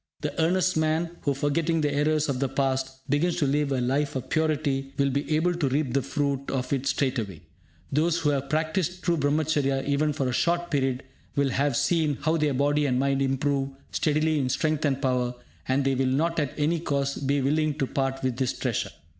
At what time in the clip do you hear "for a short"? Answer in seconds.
10.11-10.71